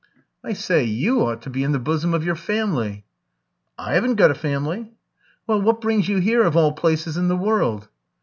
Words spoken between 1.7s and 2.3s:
the bosom of